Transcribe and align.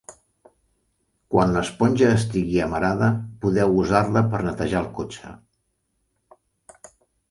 Quan 1.33 1.53
l'esponja 1.57 2.09
estigui 2.15 2.59
amarada, 2.69 3.11
podeu 3.45 3.79
usar-la 3.85 4.27
per 4.35 4.43
netejar 4.51 4.85
el 4.85 4.93
cotxe. 5.01 5.39